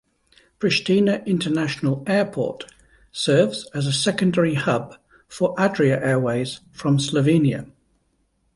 [0.59, 2.65] Prishtina International Airport
[3.11, 4.95] serves as a secondary hub
[5.27, 7.69] for Adria Airways from Slovenia.